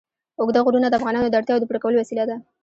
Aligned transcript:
اوږده 0.39 0.59
غرونه 0.65 0.87
د 0.89 0.95
افغانانو 0.99 1.27
د 1.29 1.33
اړتیاوو 1.39 1.61
د 1.61 1.65
پوره 1.69 1.79
کولو 1.83 1.97
وسیله 2.01 2.23
ده. 2.29 2.35